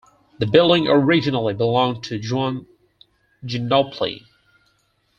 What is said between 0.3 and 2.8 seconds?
The building originally belonged to Juan